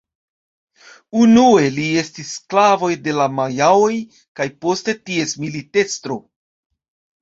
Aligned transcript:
Unue 1.25 1.67
li 1.75 1.85
estis 2.05 2.33
sklavoj 2.39 2.91
de 3.05 3.15
la 3.21 3.29
majaoj 3.37 3.95
kaj 4.41 4.51
poste 4.67 5.01
ties 5.07 5.41
militestro. 5.47 6.23